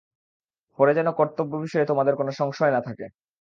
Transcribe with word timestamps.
পরে 0.79 0.91
যেন 0.93 1.07
কর্তব্য 1.11 1.53
বিষয়ে 1.57 1.85
তোমাদের 1.85 2.13
কোন 2.15 2.27
সংশয় 2.31 2.73
না 2.73 2.81
থাকে। 2.81 3.05